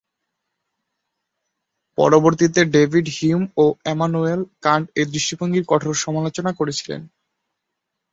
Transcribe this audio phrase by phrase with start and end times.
[1.97, 7.01] পরবর্তীতে David Hume ও Emmanuel Kant এই দৃষ্টিভঙ্গির কঠোর সমালোচনা করেছিলেন।